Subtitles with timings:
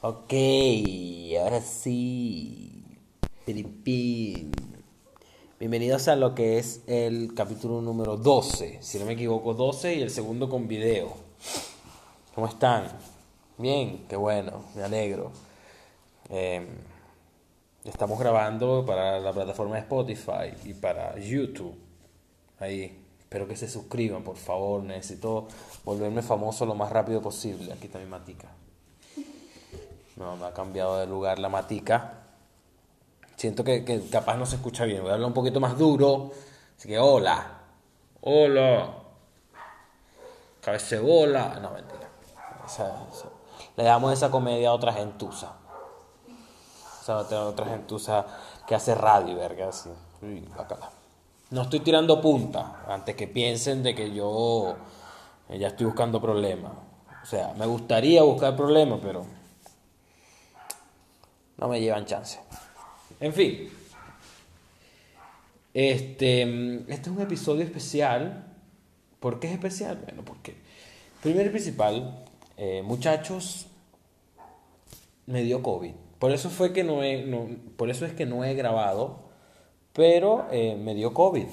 [0.00, 0.32] Ok,
[1.42, 2.84] ahora sí.
[3.44, 4.52] Filipín.
[5.58, 10.02] Bienvenidos a lo que es el capítulo número 12, si no me equivoco, 12 y
[10.02, 11.16] el segundo con video.
[12.32, 12.86] ¿Cómo están?
[13.56, 15.32] Bien, qué bueno, me alegro.
[16.30, 16.64] Eh,
[17.82, 21.74] estamos grabando para la plataforma de Spotify y para YouTube.
[22.60, 24.80] Ahí, espero que se suscriban, por favor.
[24.84, 25.48] Necesito
[25.84, 27.72] volverme famoso lo más rápido posible.
[27.72, 28.48] Aquí está mi matica.
[30.18, 32.14] No, me ha cambiado de lugar la matica.
[33.36, 35.00] Siento que, que capaz no se escucha bien.
[35.02, 36.32] Voy a hablar un poquito más duro.
[36.76, 37.46] Así que hola.
[38.20, 38.94] Hola.
[40.60, 41.58] Cabecebola.
[41.60, 42.08] No, mentira.
[42.66, 43.28] Esa- esa-
[43.76, 45.52] Le damos esa comedia a otra gentuza.
[47.00, 48.26] O sea, otra, otra gentuza
[48.66, 49.90] que hace radio, verga, así.
[50.20, 50.90] Uy, bacala.
[51.50, 54.74] No estoy tirando punta antes que piensen de que yo
[55.48, 56.72] eh, ya estoy buscando problemas.
[57.22, 59.24] O sea, me gustaría buscar problemas, pero
[61.58, 62.38] no me llevan chance.
[63.20, 63.68] En fin.
[65.74, 66.42] Este,
[66.92, 68.46] este es un episodio especial.
[69.20, 70.00] ¿Por qué es especial?
[70.04, 70.54] Bueno, porque
[71.22, 72.24] primero y principal,
[72.56, 73.66] eh, muchachos,
[75.26, 75.92] me dio COVID.
[76.18, 79.18] Por eso fue que no he, no- por eso es que no he grabado,
[79.92, 81.46] pero eh, me dio COVID.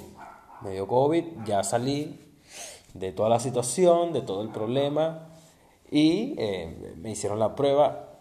[0.62, 2.20] Me dio COVID, ya salí
[2.94, 5.28] de toda la situación, de todo el problema
[5.92, 8.15] y eh, me hicieron la prueba.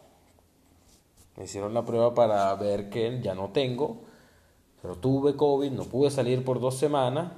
[1.37, 4.03] Me hicieron la prueba para ver que ya no tengo,
[4.81, 7.33] pero tuve COVID, no pude salir por dos semanas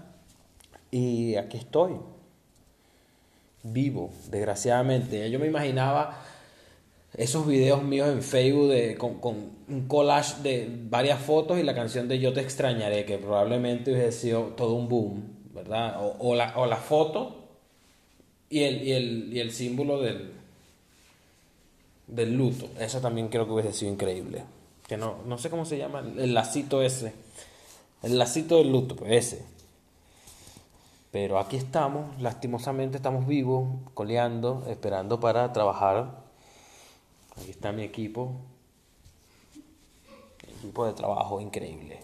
[0.91, 1.97] y aquí estoy,
[3.63, 5.31] vivo, desgraciadamente.
[5.31, 6.19] Yo me imaginaba
[7.15, 11.75] esos videos míos en Facebook de, con, con un collage de varias fotos y la
[11.75, 15.25] canción de Yo te extrañaré, que probablemente hubiese sido todo un boom,
[15.55, 16.05] ¿verdad?
[16.05, 17.45] O, o la, o la foto
[18.51, 20.36] y el, y el, y el símbolo del,
[22.07, 22.69] del luto.
[22.79, 24.45] Eso también creo que hubiese sido increíble.
[24.87, 27.13] Que no, no sé cómo se llama, el lacito ese.
[28.03, 29.45] El lacito del luto, pues ese.
[31.11, 36.25] Pero aquí estamos, lastimosamente estamos vivos, coleando, esperando para trabajar.
[37.41, 38.33] Aquí está mi equipo.
[40.59, 42.01] Equipo de trabajo increíble.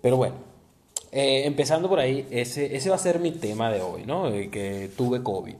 [0.00, 0.36] Pero bueno,
[1.12, 4.30] eh, empezando por ahí, ese, ese va a ser mi tema de hoy, ¿no?
[4.30, 5.54] De que tuve COVID.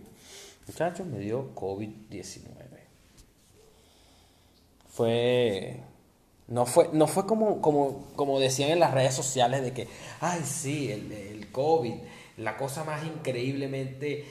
[0.66, 2.71] Muchachos, me dio COVID-19.
[4.92, 5.80] Fue.
[6.48, 9.88] No fue, no fue como, como, como decían en las redes sociales de que,
[10.20, 11.94] ay, sí, el, el COVID,
[12.36, 14.26] la cosa más increíblemente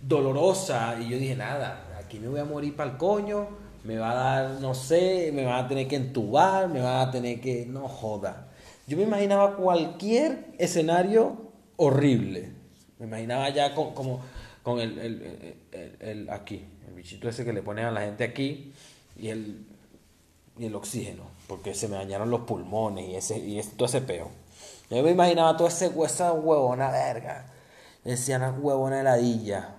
[0.00, 0.96] dolorosa.
[1.00, 3.46] Y yo dije, nada, aquí me voy a morir para el coño,
[3.84, 7.10] me va a dar, no sé, me van a tener que entubar, me van a
[7.12, 8.48] tener que, no joda.
[8.88, 11.36] Yo me imaginaba cualquier escenario
[11.76, 12.50] horrible.
[12.98, 14.20] Me imaginaba ya con, como
[14.64, 18.24] con el, el, el- el- aquí, el bichito ese que le ponen a la gente
[18.24, 18.72] aquí
[19.20, 19.66] y el,
[20.58, 24.28] y el oxígeno, porque se me dañaron los pulmones y, ese, y todo ese peo.
[24.90, 27.46] Yo me imaginaba todo ese esa huevona verga.
[28.04, 29.76] Decía una huevona heladilla.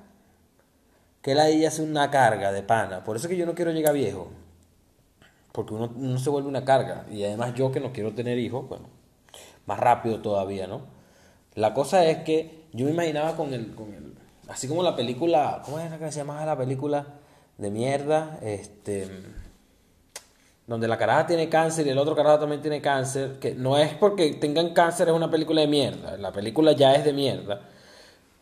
[1.21, 3.03] Que heladilla hace una carga de pana.
[3.03, 4.29] Por eso es que yo no quiero llegar viejo.
[5.51, 7.05] Porque uno, uno se vuelve una carga.
[7.11, 8.85] Y además yo que no quiero tener hijos, bueno,
[9.65, 10.81] más rápido todavía, ¿no?
[11.55, 14.13] La cosa es que yo me imaginaba con el, con el
[14.47, 17.05] así como la película, ¿cómo era que se llamaba la película
[17.61, 18.39] de mierda?
[18.41, 19.07] Este,
[20.65, 23.93] donde la caraja tiene cáncer y el otro carajo también tiene cáncer, que no es
[23.93, 27.61] porque tengan cáncer, es una película de mierda, la película ya es de mierda.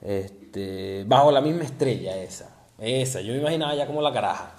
[0.01, 4.53] Este, bajo la misma estrella esa, esa, yo me imaginaba ya como la caraja.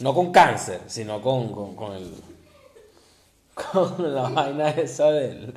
[0.00, 2.14] No con cáncer, sino con, con, con el
[3.72, 5.52] con la vaina esa del,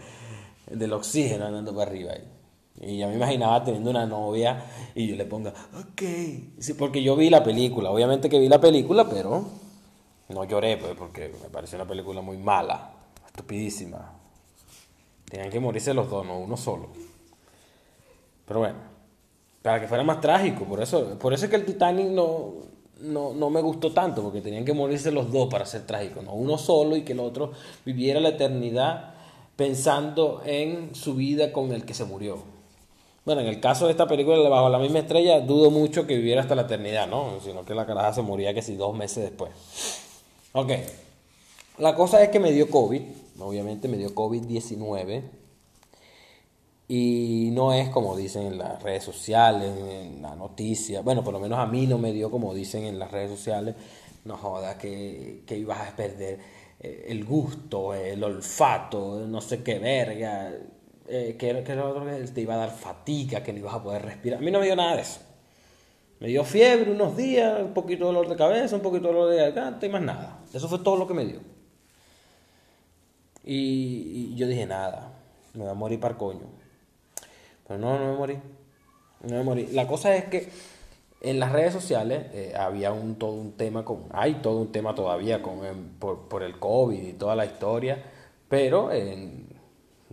[0.70, 2.12] del oxígeno andando para arriba.
[2.12, 2.35] ahí.
[2.82, 6.02] Y ya me imaginaba teniendo una novia y yo le ponga, ok.
[6.60, 9.46] Sí, porque yo vi la película, obviamente que vi la película, pero
[10.30, 12.92] no lloré, pues, porque me pareció una película muy mala,
[13.26, 14.12] estupidísima.
[15.30, 16.90] Tenían que morirse los dos, no uno solo.
[18.46, 18.78] Pero bueno,
[19.62, 22.54] para que fuera más trágico, por eso, por eso es que el Titanic no,
[23.02, 26.34] no, no me gustó tanto, porque tenían que morirse los dos para ser trágico, no
[26.34, 27.52] uno solo y que el otro
[27.86, 29.14] viviera la eternidad
[29.56, 32.55] pensando en su vida con el que se murió.
[33.26, 36.16] Bueno, en el caso de esta película de Bajo la misma estrella, dudo mucho que
[36.16, 37.40] viviera hasta la eternidad, ¿no?
[37.44, 39.52] Sino que la caraja se moría que si dos meses después.
[40.54, 40.72] Ok.
[41.80, 43.02] La cosa es que me dio COVID,
[43.40, 45.24] obviamente me dio COVID-19.
[46.88, 51.02] Y no es como dicen en las redes sociales, en la noticia.
[51.02, 53.74] Bueno, por lo menos a mí no me dio como dicen en las redes sociales.
[54.24, 56.40] No joda, que, que ibas a perder
[56.80, 60.54] eh, el gusto, el olfato, no sé qué verga.
[61.08, 63.84] Eh, que, que lo otro que te iba a dar fatiga, que no ibas a
[63.84, 64.40] poder respirar.
[64.40, 65.20] A mí no me dio nada de eso.
[66.20, 69.30] Me dio fiebre unos días, un poquito de dolor de cabeza, un poquito de dolor
[69.32, 70.40] de garganta y más nada.
[70.54, 71.40] Eso fue todo lo que me dio.
[73.44, 75.12] Y, yo dije, nada,
[75.54, 76.48] me voy a morir para coño.
[77.68, 78.40] Pero no, no me morí.
[79.22, 79.68] No me morí.
[79.68, 80.50] La cosa es que
[81.22, 84.96] en las redes sociales eh, había un, todo un tema, con, hay todo un tema
[84.96, 85.60] todavía con,
[86.00, 88.04] por, por, el COVID y toda la historia,
[88.50, 88.92] pero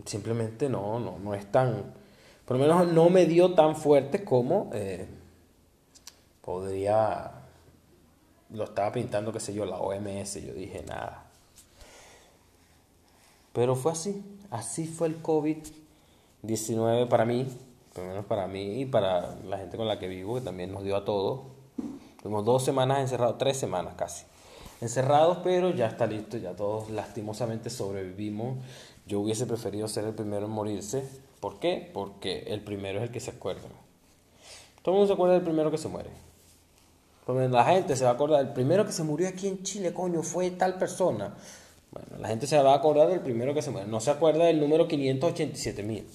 [0.05, 1.93] simplemente no, no, no es tan,
[2.45, 5.07] por lo menos no me dio tan fuerte como eh,
[6.41, 7.31] podría,
[8.49, 11.25] lo estaba pintando, qué sé yo, la OMS, yo dije nada.
[13.53, 17.47] Pero fue así, así fue el COVID-19 para mí,
[17.93, 20.71] por lo menos para mí y para la gente con la que vivo, que también
[20.71, 21.41] nos dio a todos.
[22.21, 24.25] Tuvimos dos semanas encerrados, tres semanas casi.
[24.83, 28.57] Encerrados, pero ya está listo, ya todos lastimosamente sobrevivimos.
[29.07, 31.05] Yo hubiese preferido ser el primero en morirse.
[31.39, 31.89] ¿Por qué?
[31.93, 33.61] Porque el primero es el que se acuerda.
[34.81, 36.09] Todo el mundo se acuerda del primero que se muere.
[37.49, 40.21] La gente se va a acordar, el primero que se murió aquí en Chile, coño,
[40.21, 41.33] fue tal persona.
[41.89, 43.87] Bueno, la gente se va a acordar del primero que se muere.
[43.87, 46.05] No se acuerda del número 587 mil.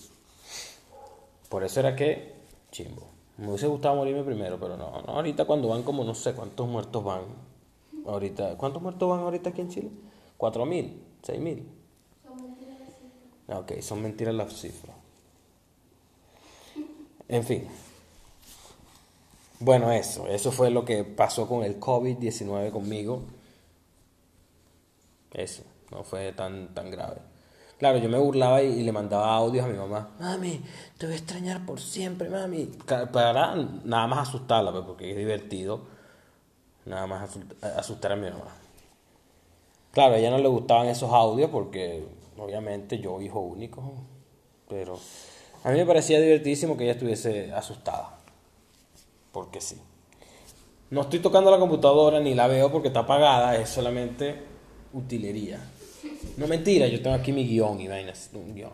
[1.48, 2.34] Por eso era que,
[2.70, 3.06] chimbo.
[3.38, 5.14] Me hubiese gustado morirme primero, pero no, no.
[5.14, 7.47] Ahorita cuando van como no sé cuántos muertos van.
[8.08, 9.90] Ahorita, ¿cuántos muertos van ahorita aquí en Chile?
[10.38, 11.02] ¿Cuatro mil?
[11.22, 11.68] ¿Seis mil?
[12.24, 13.58] Son mentiras las cifras.
[13.58, 14.96] Ok, son mentiras las cifras.
[17.28, 17.68] En fin.
[19.60, 23.22] Bueno, eso, eso fue lo que pasó con el COVID-19 conmigo.
[25.32, 27.18] Eso, no fue tan, tan grave.
[27.76, 30.08] Claro, yo me burlaba y, le mandaba audios a mi mamá.
[30.18, 30.62] Mami,
[30.96, 32.70] te voy a extrañar por siempre, mami.
[33.12, 35.97] Para nada más asustarla, pues, porque es divertido.
[36.88, 37.36] Nada más
[37.76, 38.56] asustar a mi mamá.
[39.92, 42.04] Claro, a ella no le gustaban esos audios porque,
[42.38, 43.92] obviamente, yo hijo único.
[44.68, 44.98] Pero
[45.64, 48.18] a mí me parecía divertidísimo que ella estuviese asustada.
[49.32, 49.76] Porque sí.
[50.90, 54.36] No estoy tocando la computadora ni la veo porque está apagada, es solamente
[54.94, 55.60] utilería.
[56.38, 58.30] No mentira, yo tengo aquí mi guion y vainas.
[58.32, 58.70] Un guion.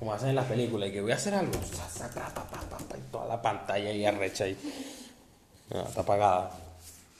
[0.00, 1.52] Como hacen en las películas, y que voy a hacer algo.
[1.52, 4.56] Y toda la pantalla ahí arrecha ahí.
[5.70, 6.50] No, está apagada.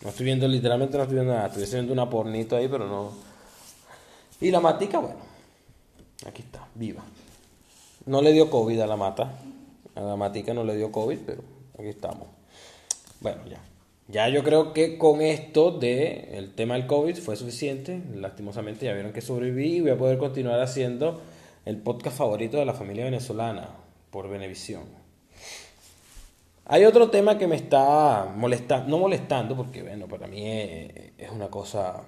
[0.03, 1.47] No estoy viendo, literalmente no estoy viendo nada.
[1.47, 3.13] Estoy viendo una pornito ahí, pero no.
[4.41, 5.21] Y la matica, bueno.
[6.27, 7.03] Aquí está, viva.
[8.07, 9.33] No le dio COVID a la mata.
[9.95, 11.43] A la matica no le dio COVID, pero
[11.79, 12.29] aquí estamos.
[13.21, 13.61] Bueno, ya.
[14.09, 18.03] Ya yo creo que con esto de tema del COVID fue suficiente.
[18.15, 21.21] Lastimosamente ya vieron que sobreviví y voy a poder continuar haciendo
[21.65, 23.69] el podcast favorito de la familia venezolana
[24.11, 25.00] por Venevisión.
[26.73, 31.49] Hay otro tema que me está molestando, no molestando, porque bueno, para mí es, una
[31.49, 32.05] cosa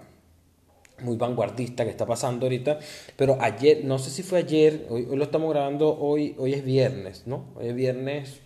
[1.00, 2.78] muy vanguardista que está pasando ahorita,
[3.16, 6.64] pero ayer, no sé si fue ayer, hoy, hoy, lo estamos grabando, hoy, hoy es
[6.64, 7.46] viernes, ¿no?
[7.56, 8.38] Hoy es viernes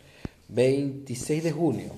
[0.48, 1.90] 26 de junio.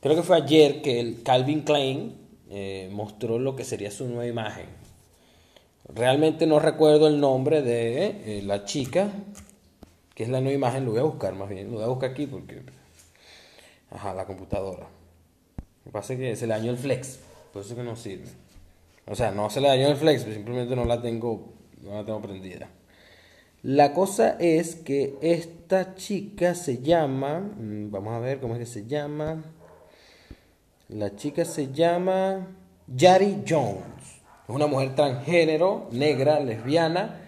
[0.00, 2.16] Creo que fue ayer que el Calvin Klein
[2.50, 4.66] eh, mostró lo que sería su nueva imagen.
[5.94, 9.12] Realmente no recuerdo el nombre de eh, la chica,
[10.16, 12.10] que es la nueva imagen, lo voy a buscar más bien, lo voy a buscar
[12.10, 12.83] aquí porque...
[13.94, 14.88] Ajá, la computadora.
[15.56, 17.20] Lo que pasa es que se le dañó el flex,
[17.52, 18.28] por eso que no sirve.
[19.06, 21.52] O sea, no se le dañó el flex, simplemente no la tengo,
[21.82, 22.68] no la tengo prendida.
[23.62, 28.66] La cosa es que esta chica se llama, mm, vamos a ver cómo es que
[28.66, 29.42] se llama.
[30.88, 32.46] La chica se llama
[32.88, 34.22] Yari Jones.
[34.46, 37.20] Es una mujer transgénero, negra, lesbiana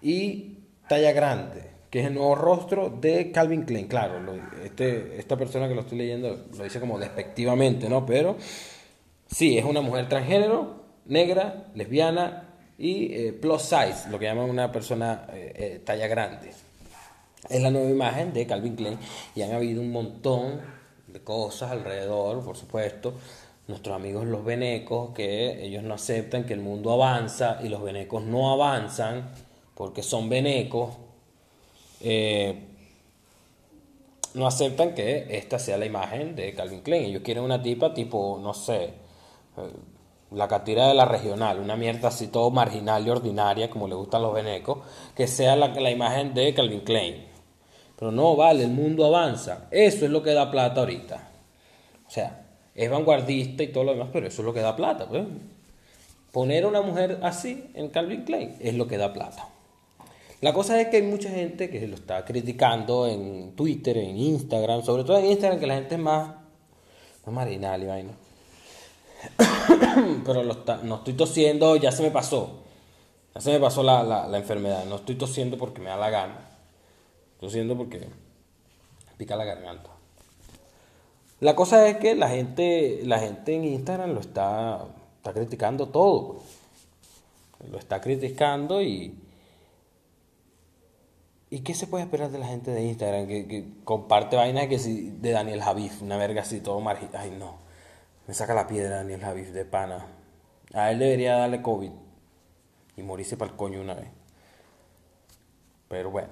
[0.00, 0.58] y
[0.88, 3.86] talla grande, que es el nuevo rostro de Calvin Klein.
[3.86, 4.16] Claro,
[4.64, 8.04] este, esta persona que lo estoy leyendo lo dice como despectivamente, ¿no?
[8.04, 8.36] Pero
[9.28, 10.74] sí, es una mujer transgénero,
[11.06, 16.50] negra, lesbiana y eh, plus size, lo que llaman una persona eh, eh, talla grande.
[17.48, 18.98] Es la nueva imagen de Calvin Klein
[19.36, 20.62] y han habido un montón
[21.06, 23.14] de cosas alrededor, por supuesto.
[23.68, 28.24] Nuestros amigos los venecos, que ellos no aceptan que el mundo avanza y los venecos
[28.24, 29.30] no avanzan
[29.76, 31.03] porque son venecos.
[32.06, 32.68] Eh,
[34.34, 37.04] no aceptan que esta sea la imagen de Calvin Klein.
[37.04, 38.92] Ellos quieren una tipa tipo, no sé, eh,
[40.32, 44.20] la catira de la regional, una mierda así todo marginal y ordinaria, como le gustan
[44.22, 44.78] los venecos,
[45.16, 47.24] que sea la, la imagen de Calvin Klein.
[47.96, 49.68] Pero no, vale, el mundo avanza.
[49.70, 51.30] Eso es lo que da plata ahorita.
[52.06, 52.44] O sea,
[52.74, 55.08] es vanguardista y todo lo demás, pero eso es lo que da plata.
[55.08, 55.24] Pues.
[56.32, 59.53] Poner a una mujer así en Calvin Klein es lo que da plata.
[60.44, 64.82] La cosa es que hay mucha gente que lo está criticando en Twitter, en Instagram,
[64.82, 66.34] sobre todo en Instagram, que la gente es más,
[67.24, 68.12] más marginal y vaina.
[70.26, 72.58] Pero lo está, no estoy tosiendo, ya se me pasó.
[73.34, 74.84] Ya se me pasó la, la enfermedad.
[74.84, 76.46] No estoy tosiendo porque me da la gana.
[77.40, 78.06] Lo siento porque
[79.16, 79.88] pica la garganta.
[81.40, 84.84] La cosa es que la gente, la gente en Instagram lo está,
[85.16, 86.34] está criticando todo.
[86.34, 87.70] Pues.
[87.70, 89.23] Lo está criticando y...
[91.54, 93.28] ¿Y qué se puede esperar de la gente de Instagram?
[93.28, 97.14] Que, comparte vainas que si, de Daniel Javif, una verga así, todo marginal.
[97.14, 97.58] Ay, no.
[98.26, 100.04] Me saca la piedra Daniel Javif de pana.
[100.72, 101.92] A él debería darle COVID
[102.96, 104.08] y morirse para el coño una vez.
[105.86, 106.30] Pero bueno.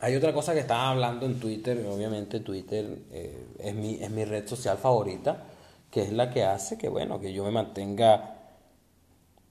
[0.00, 4.24] Hay otra cosa que estaba hablando en Twitter, obviamente Twitter eh, es, mi, es mi
[4.24, 5.44] red social favorita,
[5.90, 8.36] que es la que hace que, bueno, que yo me mantenga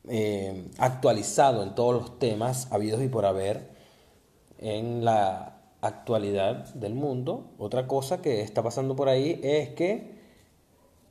[0.10, 3.77] eh, actualizado en todos los temas habidos y por haber
[4.60, 7.52] en la actualidad del mundo.
[7.58, 10.18] Otra cosa que está pasando por ahí es que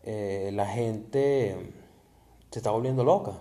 [0.05, 1.57] eh, la gente
[2.50, 3.33] se está volviendo loca.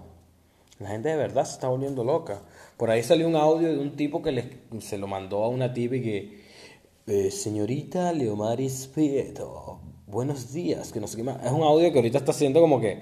[0.79, 2.41] La gente de verdad se está volviendo loca.
[2.77, 5.73] Por ahí salió un audio de un tipo que le, se lo mandó a una
[5.73, 6.43] tipa y que,
[7.07, 11.43] eh, señorita Leomaris Prieto, buenos días, que no sé qué más.
[11.45, 12.99] Es un audio que ahorita está siendo como que,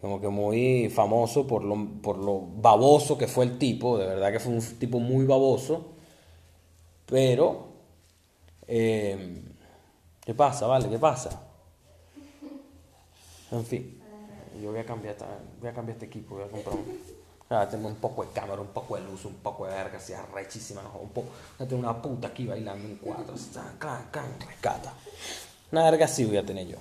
[0.00, 4.32] como que muy famoso por lo, por lo baboso que fue el tipo, de verdad
[4.32, 5.92] que fue un tipo muy baboso.
[7.10, 7.68] Pero,
[8.66, 9.42] eh,
[10.24, 10.88] ¿qué pasa, vale?
[10.88, 11.42] ¿Qué pasa?
[13.50, 14.00] En fin
[14.60, 15.16] yo voy a cambiar,
[15.60, 18.68] voy a cambiar este equipo, voy a comprar un, tengo un poco de cámara, un
[18.68, 22.00] poco de luz, un poco de verga, así arrechísima, un poco, voy a tener una
[22.00, 23.34] puta aquí bailando en cuatro,
[23.78, 24.92] can, can, rescata.
[25.72, 26.76] Una verga así voy a tener yo.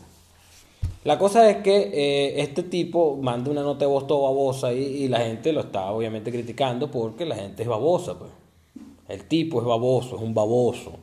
[1.06, 5.08] La cosa es que eh, este tipo manda una nota de voz todo babosa y,
[5.08, 8.32] la gente lo está obviamente criticando porque la gente es babosa, pues.
[9.10, 10.94] El tipo es baboso, es un baboso.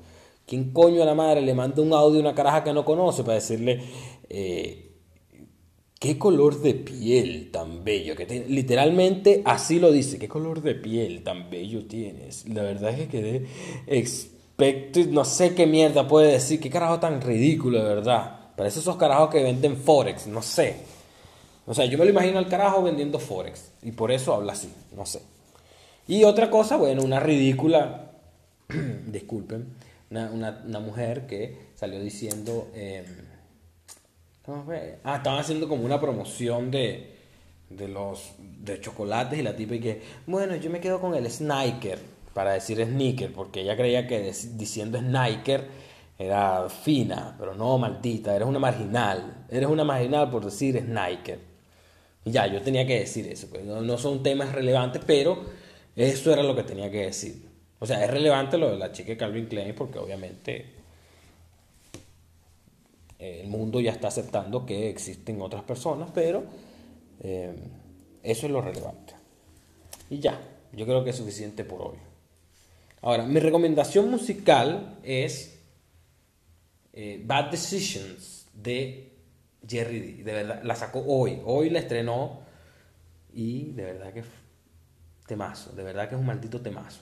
[0.47, 3.25] ¿Quién coño a la madre le manda un audio a una caraja que no conoce
[3.25, 3.83] para decirle,
[4.29, 4.87] eh,
[5.99, 8.45] qué color de piel tan bello que.
[8.49, 12.49] Literalmente así lo dice, qué color de piel tan bello tienes.
[12.49, 13.47] La verdad es que quedé
[13.87, 18.53] expecto, no sé qué mierda puede decir, qué carajo tan ridículo, de verdad.
[18.57, 20.77] Parece esos carajos que venden Forex, no sé.
[21.67, 24.69] O sea, yo me lo imagino al carajo vendiendo Forex y por eso habla así,
[24.97, 25.21] no sé.
[26.09, 28.13] Y otra cosa, bueno, una ridícula,
[29.07, 29.67] disculpen,
[30.11, 32.69] una, mujer que salió diciendo...
[32.75, 33.05] Eh,
[35.05, 37.17] Ah, estaban haciendo como una promoción de,
[37.69, 41.29] de los de chocolates y la tipa y que, bueno, yo me quedo con el
[41.29, 41.99] Sniker
[42.33, 45.67] para decir sneaker, porque ella creía que diciendo Sniker
[46.19, 51.41] era fina, pero no maldita, eres una marginal, eres una marginal por decir Sniker.
[52.25, 55.45] Ya, yo tenía que decir eso, pues no, no son temas relevantes, pero
[55.97, 57.49] eso era lo que tenía que decir.
[57.79, 60.77] O sea, es relevante lo de la chica Calvin Klein porque obviamente
[63.19, 66.45] el mundo ya está aceptando que existen otras personas, pero
[67.21, 67.55] eh,
[68.23, 69.15] eso es lo relevante.
[70.11, 70.41] Y ya,
[70.73, 71.97] yo creo que es suficiente por hoy.
[73.03, 75.59] Ahora, mi recomendación musical es
[76.93, 79.13] eh, Bad Decisions de
[79.67, 80.25] Jerry D.
[80.25, 81.41] De verdad, la sacó hoy.
[81.45, 82.41] Hoy la estrenó
[83.33, 84.25] y de verdad que
[85.27, 85.73] temazo.
[85.73, 87.01] De verdad que es un maldito temazo.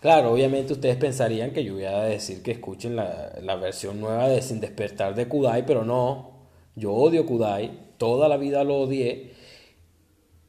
[0.00, 4.42] Claro, obviamente ustedes pensarían que yo voy a decir que escuchen la, versión nueva de
[4.42, 6.32] Sin despertar de Kudai, pero no.
[6.76, 9.32] Yo odio Kudai, toda la vida lo odié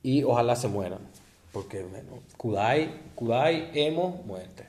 [0.04, 1.00] y ojalá se mueran.
[1.54, 4.66] Porque, bueno, Kudai, Kudai, emo, muerte.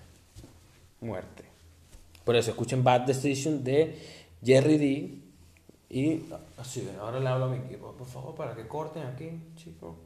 [1.00, 1.44] Muerte.
[2.24, 3.98] Por eso escuchen Bad Decision de
[4.44, 5.18] Jerry D.
[5.90, 6.22] Y
[6.58, 9.96] así, ahora le hablo a mi equipo, por favor, para que corten aquí, chicos.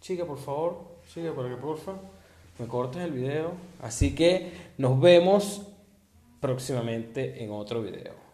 [0.00, 1.92] Chica, por favor, sigue para que porfa
[2.58, 3.52] me cortes el video.
[3.82, 5.66] Así que nos vemos
[6.40, 8.29] próximamente en otro video.